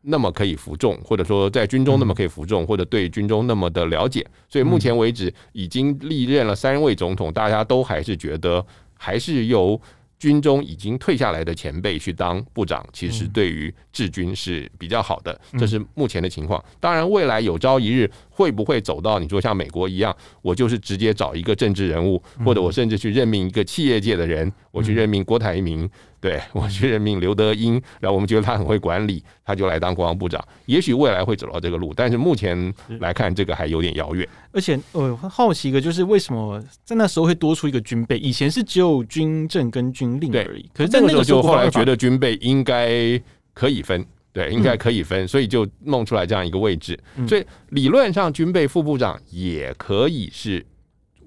[0.02, 4.26] 那么可以服众，或者说在军中那么可以服众，或者对军中那么的了解。
[4.50, 8.65] 所以目前为止，已经历任了三位总统，大家都还是觉得
[8.98, 9.80] 还是由。
[10.22, 16.64] 军中已经退下来的前辈去当部长，其实对于治军是比较好的，这是目前的情况。
[16.80, 25.90] 当然，未来有朝一日会不会走到你说像美国一样，我就是直接找一个政治人物，或者我甚至去任命一个企业界的人，我去任命郭台铭。
[26.22, 30.40] 对，我去任命刘德英，然后我们觉得他很会管理，他就来当国防部长。
[30.68, 34.26] 也许未来会走到这个路，但是目前来看，这个还有点遥远。
[34.52, 38.20] 而且，我好奇一个，就是为什么在那时候会多出一个军备？
[38.20, 40.70] 以前是只有军政跟军令而已。
[40.76, 43.20] 可是，在那个时候，就后来觉得军备应该
[43.56, 47.00] 可以分，对，应该可以分，所以就弄出来这样一个位置。
[47.28, 50.64] 所以理论上，军备副部长也可以是。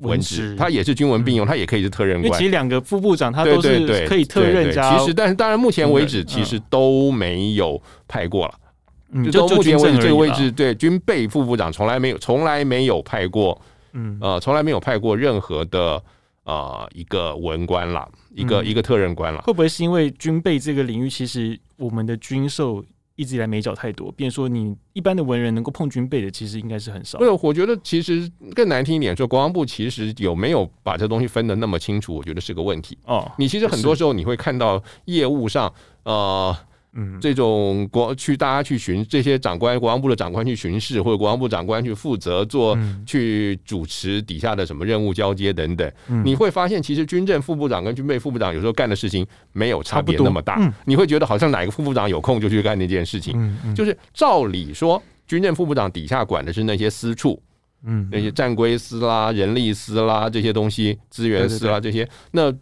[0.01, 2.33] 文职，他也是军文并用，他也可以是特任官。
[2.39, 4.99] 其实两个副部长他都是可以特任加。
[4.99, 8.55] 其实，但是当然，目前为止其实都没有派过了。
[9.13, 13.61] 嗯就目前为止这个位置，对军备副部长从来没有，从来没有派过。
[13.93, 16.03] 嗯，呃，从来没有派过任何的
[16.45, 19.43] 呃一个文官啦，一个一个特任官了。
[19.43, 22.85] 会不会是因为军备这个领域，其实我们的军售？
[23.17, 27.19] 一直以来没缴太多，变说你一般的文人能够碰军备的，其实应该是很少。
[27.19, 32.99] 对，我觉得其实更难听一点说，国防部其实有没有把这东西分得那么清楚，我觉得是个问题。
[33.05, 35.73] 哦，你其实很多时候你会看到业务上，
[36.05, 36.57] 呃。
[36.97, 45.93] 嗯，这种国去大家去巡这些长官，国防部的长官去巡视，或者国防部长官去负责做去主持底下的什么任务交接等等，
[46.25, 50.73] 你会发现其实军政副部长跟军备副部长有时候干的事情没有差别那么大。
[50.85, 57.43] 你会觉得好像哪个副部长有空就去干那件事情，就是照理说，军政副部长底下管的是那些私处，
[57.85, 62.55] 嗯，那些战规司啦、人力司啦这些东西，资源司啦这些，那。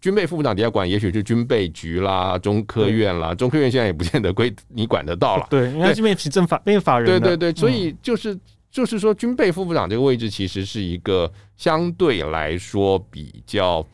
[0.00, 3.34] 军备副部长底下管，也许是军备局啦、中科院啦。
[3.34, 5.46] 中科院现在也不见得归你管得到了。
[5.50, 7.06] 对，因为这边行政法变法人。
[7.06, 8.34] 对对对，所以就是
[8.70, 13.84] 就是说，军备副部长这个位置其实是一个相对来说比较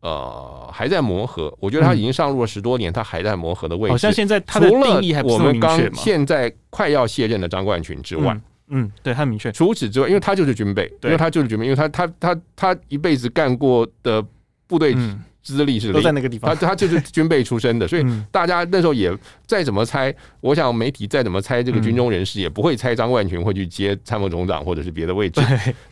[0.00, 1.50] 呃还在磨合。
[1.60, 3.92] 我觉得他已经上路了十多年，他还在磨合的位置。
[3.92, 5.46] 好像现在他的定义还不明确？
[5.46, 9.50] 我们刚现在快要卸任的张冠群之外，嗯，对他明确。
[9.50, 14.22] 除此之外，因为他就是军备，因为他就是军备，因为他他他他一辈子干过的。
[14.66, 14.96] 部队
[15.42, 25.40] 资历是都在那个地方，他他就是军备出身的，所以大家那时候也再怎么猜，我想媒体再怎么猜，这个军中人士也不会猜张万群会去接参谋总长或者是别的位置。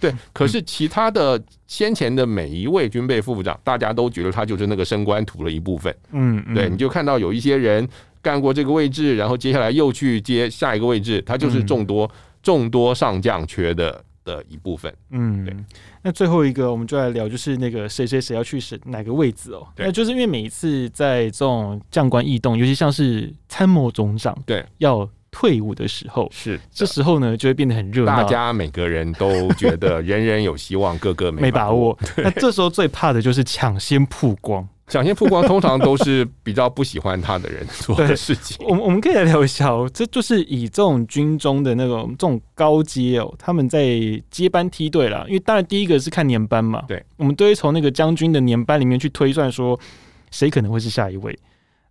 [0.00, 5.94] 对，可是其他的先前的每一位军备副部长，大家都觉得他就是那个升官图的一部分。
[6.10, 7.88] 嗯，对，你就看到有一些人
[8.20, 12.10] 干过这个位置，然后接下来又去接下一个位置，他就是众多
[12.42, 14.92] 众多上将缺的的一部分。
[15.10, 15.54] 嗯，对。
[16.02, 19.66] 那最后一个，我们就来聊，就是那个谁谁谁要去是哪个位置哦。
[19.76, 31.98] 那就是因为每一次在这种将官异动，尤其像是参谋总长，对，要退伍的时候，是这时候呢就会变得很热闹，大家每个人都觉得人人有希望， 个个 没把握。
[32.16, 34.68] 那这时候最怕的就是抢先曝光。
[34.86, 38.56] 抢先曝光通常都是比较不喜欢他的人做的事情。
[38.66, 43.98] 我们我们可以来聊一下哦，这就是以这种军中的那种这种高阶哦，他们在
[44.30, 45.24] 接班梯队啦。
[45.26, 49.78] 因为当然第一个是看年班嘛，对，我们都会从那个将军的年班里面去推算说
[50.30, 51.36] 谁可能会是下一位。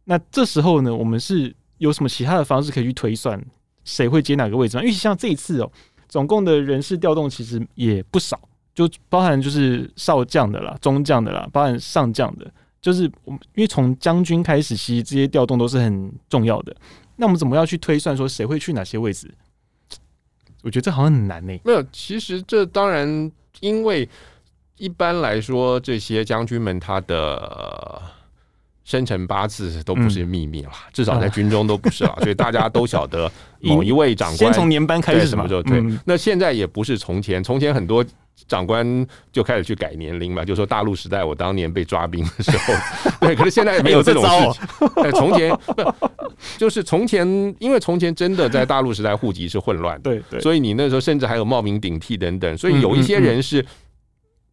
[0.05, 3.43] 那这时候呢，我们是有什么其他的方式可以去推算
[3.83, 4.83] 谁会接哪个位置吗？
[4.83, 5.71] 因为像这一次哦，
[6.07, 8.39] 总共的人事调动其实也不少，
[8.75, 12.53] 就包含就是少将的啦、中将的啦，包含上将的。
[12.83, 16.75] 就是我们，因为从将军开始，其实这些调动都是很重要的。
[17.15, 19.33] 那我们怎么样去推算说谁会去哪些位置？
[20.63, 23.31] 我觉得这好像很难呢、没有，其实这当然，
[23.61, 24.07] 因为
[24.77, 28.01] 一般来说，这些将军们他的
[28.83, 33.31] 生辰八字都不是秘密了，嗯、至少在军中都不是了，所以大家都晓得
[33.61, 35.83] 某一位长官先从年班开始什么时候对。
[36.05, 38.03] 那现在也不是从前，从前很多。
[38.47, 42.73] 长官就开始去改年龄嘛，就说大陆时代我当年被抓兵的时候，
[43.21, 45.11] 对，可是现在没有这种事情。
[45.13, 45.93] 从前不
[46.57, 47.25] 就是从前，
[47.59, 53.63] 因为从前真的在大陆时代户籍是混乱，对对，所以你那时候甚至还有冒名顶替等等，所以有一些人是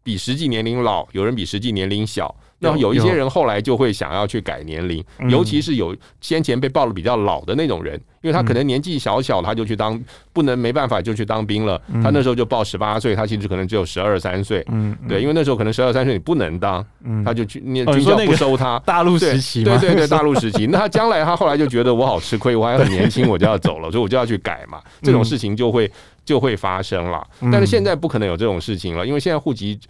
[0.02, 2.32] 比实际年龄老，有人比实际年龄小。
[2.62, 9.98] 那有一些人后来就会想要去改年龄，尤其是有先前被报的比较老的那种人，因为他可能年纪小小，他就去当，
[10.32, 11.80] 不能没办法就去当兵了。
[12.02, 14.62] 他那时候就报十八岁，他其实可能只有十二三岁。
[14.70, 16.84] 嗯，对，因为那时候可能十二三岁你不能当，
[17.24, 18.78] 他就去念军校不收他。
[18.84, 20.66] 大陆时期，对对对，大陆时期。
[20.66, 24.82] 那他将来他后来就觉得我好吃亏，我还很年轻，我就要走了，所以我就要去改嘛。
[25.00, 25.90] 这种事情就会
[26.26, 27.26] 就会发生了。
[27.50, 29.80] 但是现在不可能有这种事情了，因为现在户籍。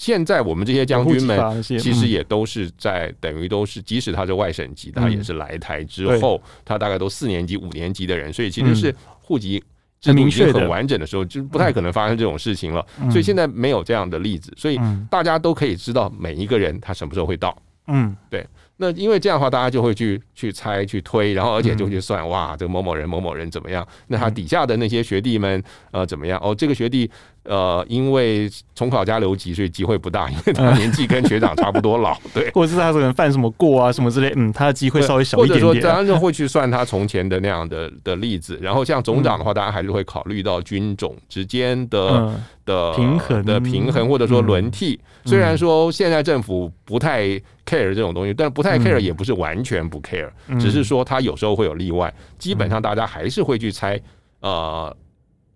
[0.00, 9.62] 现在我们这些将军们其实也都是在等于都是，即使他是外省籍，他也是来台之后，他大概都四年级、五年级的人，所以其实是户籍
[10.00, 12.82] 制度已经很完整的时候，就不太可能发生这种事情了。
[13.10, 14.80] 所以现在没有这样的例子，所以
[15.10, 17.54] 大家都可以知道每一个人他什么时候会到。
[17.88, 18.46] 嗯，对。
[18.80, 23.86] 那因为这样的话，大家就会去去猜、去推，然后而且就去算，哇，这个某某人、某某人怎么样？
[24.08, 26.40] 那他底下的那些学弟们呃怎么样？
[26.42, 27.10] 哦，这个学弟。
[27.44, 35.66] 呃，因为重考加留级，所以机会不大，因为他年纪跟学长差不多老，对， 或者是他可能犯什么过啊，什么之类，嗯，他的机会稍微小一点点。
[35.66, 38.58] 或者说，当然就会去算他从前的那样的的例子。
[38.60, 42.30] 然后像总长的话，大家还是会考虑到军种之间的
[42.66, 45.00] 的平衡的平衡，或者说轮替。
[45.24, 47.28] 虽然说现在政府不太
[47.66, 52.12] care 这种东西，但不太 care 也不是完全不 care，只是说他有时候会有例外。
[52.38, 54.00] 基本上大家还是会去猜，
[54.40, 54.96] 呃。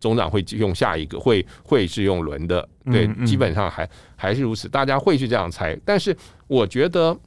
[0.00, 5.74] 总长会用下一个，会会是用轮的，对，基本上还还是如此，大家会去这样猜。
[5.82, 6.14] 但是
[6.46, 7.18] 我觉得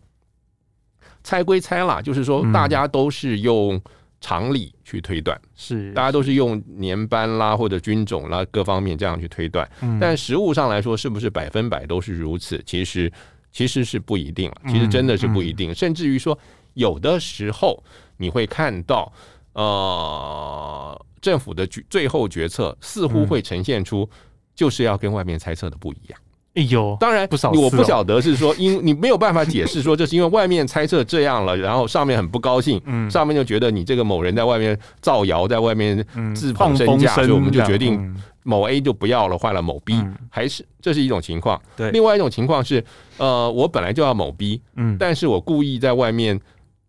[1.24, 3.82] 猜归猜啦，就是说大家都是用
[4.20, 9.70] 常理去推断，是大家都是用年班啦或者军种啦各方面这样去推断。
[9.99, 12.61] 但实物上来说，是不是百分百都是如此？
[12.65, 13.11] 其实
[13.51, 15.74] 其实是不一定了，其实真的是不一定。
[15.74, 16.38] 甚至于说，
[16.74, 17.84] 有的时候
[18.18, 19.11] 你会看到，
[19.53, 21.05] 呃。
[21.20, 24.07] 政府的决最后决策似乎会呈现出，
[24.55, 26.20] 就是要跟外面猜测的不一样。
[26.58, 36.03] 哎呦，当然不少，我不晓得是说，因你没有办法解释说，这是因为外面猜测这样了，然后上面很不高兴，上面就觉得你这个某人在外面造谣，在外面
[36.36, 41.62] 自捧身价，所以我们就决定某 A 就不要了，换了某 B，还是这是一种情况。
[41.76, 42.84] 对，另外一种情况是，
[43.18, 46.39] 呃，我本来就要某 B，嗯，但是我故意在外面。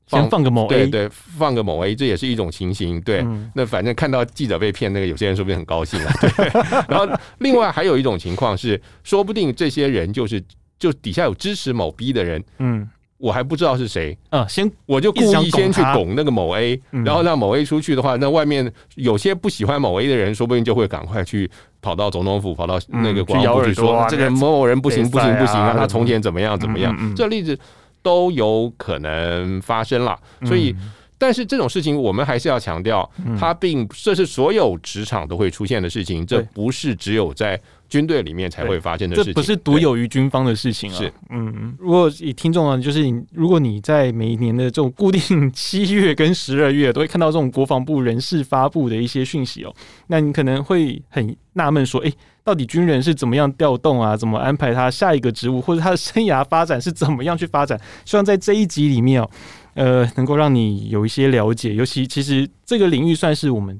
[0.08, 3.00] 先放个某 A，对对，放个某 A，这也是一种情形。
[3.02, 6.12] 对，嗯、那反正看到记者被骗，那个有些人说不定很高兴啊。
[6.20, 6.30] 对，
[6.88, 7.06] 然后
[7.38, 10.42] 另外还有一种情况是，说不定这些人就是
[10.78, 12.88] 就底下有支持某 B 的人，嗯，
[13.18, 21.50] 我还不知道是谁啊，先我就故意先去拱那个某 A，然后让某 A 出去的话，那外面有些不喜欢某 A 的人，说不定就会赶快去
[21.82, 27.58] 跑到总统府，跑到那个国防部去说这个某某人不行不行不行啊，他从前怎么样怎么样，这例子。
[28.02, 30.74] 都有可能发生了，所以，
[31.16, 40.96] 但是这种事情我们还是要强调，它并这是所有职场都会出现的事情，这不是只有在军队里面才会发生的事情，这不是独有于军方的事情啊。
[40.96, 49.74] 是，嗯，如果以听众啊，就是，如果你在每一年的这种固定七月跟十二月都会看到这种国防部人事发布的一些讯息哦，
[50.06, 52.12] 那你可能会很纳闷说，诶。
[52.48, 54.16] 到底军人是怎么样调动啊？
[54.16, 57.78] 怎么安排他下一个职务，或者他的生涯发展是怎么样去发展？
[58.06, 59.30] 希望在这一集里面哦，
[59.74, 61.74] 呃，能够让你有一些了解。
[61.74, 63.78] 尤其其实这个领域算是我们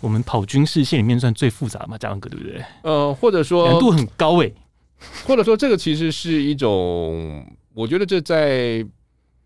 [0.00, 2.62] 我们跑军事线里面算最复杂嘛，嘉文哥对不对？
[2.82, 4.54] 呃，或者说难度很高诶，
[5.26, 7.44] 或者说这个其实是一种，
[7.74, 8.76] 我觉得这在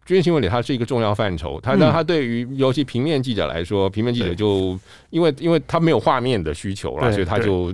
[0.04, 1.58] 军事新闻里它是一个重要范畴。
[1.62, 7.72] 它那它对于尤其平面记者来说，平面记者就因为因为他没有画面的需求了，所以他就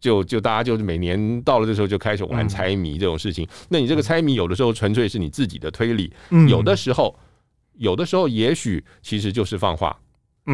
[0.00, 3.46] 就就大家就是每年到了这时候就开始玩猜谜这种事情。
[3.68, 6.12] 那你这个猜谜有的时候纯粹是你自己的推理，
[6.48, 7.18] 有的时候
[7.74, 9.98] 有的时候也许其实就是放话。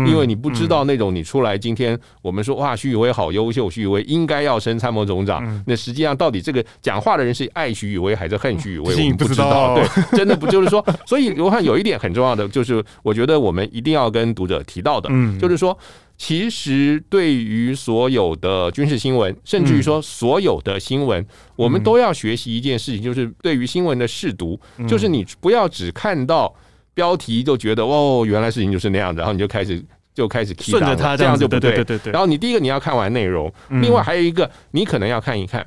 [0.07, 5.63] 因为你不知道那种你出来，今天我们说哇，徐宇威好优秀，徐宇威应该要升参谋总长。
[5.67, 9.77] 那实际上到底这个讲话的人是爱徐宇威还是恨徐宇威，我们不知道。
[9.79, 15.77] 对，真的不就是说， 所以我看有一点很重要的，就是我觉得我们一定要跟读者提到的，就是说，
[16.19, 21.25] 其实对于所有的军事新闻，甚至于说所有的新闻，
[21.55, 26.53] 我们都要学习一件事情，就是对于新闻的试读，就是你不要只看到。
[26.95, 29.85] 标题就觉得哦，原来事情就是那样子，然后你就开始
[30.15, 31.75] 就开始顺着它，这样就不对。
[31.75, 32.13] 对对对。
[32.13, 35.67] 然后你第一个你要看完内容，另外还有一个你可能要看一看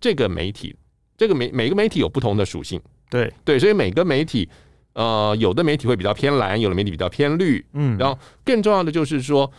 [0.00, 0.74] 这个媒体，
[1.16, 4.48] 这个媒每个媒体有不同的属性，对对，所以每个媒体
[4.94, 9.50] 呃，有的媒体会比较偏蓝，有的媒体比较偏绿，嗯，然后更重要的就是说。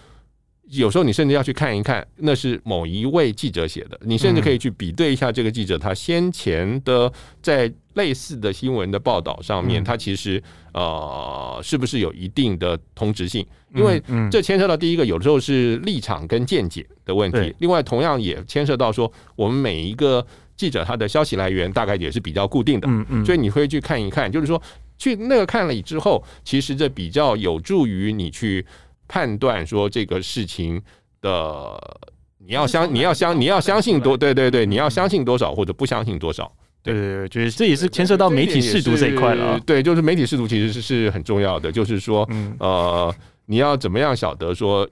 [0.72, 4.00] 有时候你甚至要去看一看，那是某一位记者写的。
[4.04, 7.12] 你甚至可以去比对一下这个记者他先前的
[7.42, 10.42] 在类似的新闻的报道上面，他其实
[10.74, 13.44] 呃是不是有一定的同质性？
[13.74, 17.54] 因为这牵涉到第一个，有的时候是立场跟见解的问题。
[17.58, 20.24] 另外，同样也牵涉到说，我们每一个
[20.56, 22.88] 记者他的消息来源大概也是比较固定的。
[22.88, 23.26] 嗯嗯。
[23.26, 24.62] 所以你会去看一看，就是说
[25.00, 28.64] 去那个看了之后，其实这比较有助于你去。
[29.10, 30.82] 判断说这个事情
[31.20, 32.00] 的，
[32.38, 36.50] 你要相你要相你要相信多对对对，你要相信多少或者不相信多少，
[36.82, 39.60] 对对对，就是这也是牵涉到媒体试读这一块了。
[39.66, 42.26] 对，就是媒体试读其实是是很重要的，就是说，
[42.60, 43.14] 呃，
[43.48, 44.88] 你要怎么样晓得说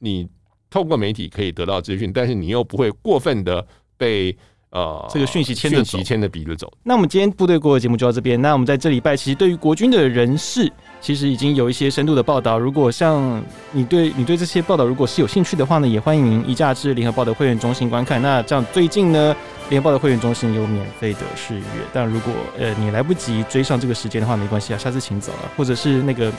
[0.00, 0.28] 你
[0.68, 3.66] 透过媒体可以得到资讯，但是你又不会过分的
[3.96, 4.36] 被。
[4.70, 6.72] 呃，这个讯息牵着走，牵着鼻子走。
[6.84, 8.40] 那我们今天部队锅的节目就到这边。
[8.40, 12.56] 那我们在这礼拜，其实对于国军的人事，其实已经有一些深度的报道。
[12.56, 13.42] 如果像
[13.72, 18.22] 你对你对这些报道如果是有兴趣的话呢，也欢迎移驾至联合报的会员中心观看。
[18.22, 19.34] 那这样最近呢，
[19.70, 21.64] 联合报的会员中心有免费的试阅。
[21.92, 26.32] 但如果呃你来不及追上这个时间的话，没关系啊，下次请早啊，或者是那个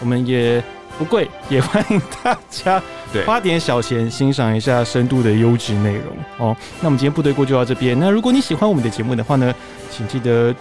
[0.00, 0.62] 我们也。
[0.98, 2.82] 不贵，也欢迎大家
[3.26, 6.04] 花点小钱欣赏一下深度的优质内容
[6.38, 6.56] 哦。
[6.80, 7.98] 那我们今天部队锅就到这边。
[7.98, 9.54] 那如果你喜欢我们的节目的话呢，
[9.90, 10.54] 请记得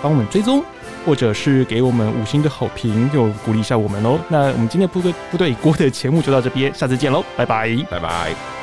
[0.00, 0.62] 帮我们追踪，
[1.04, 4.18] 或者是给我们五星的好评，就鼓励一下我们喽。
[4.28, 8.59] 那我们今天部队部队锅的节目就到这边，下次见喽，拜拜，拜拜。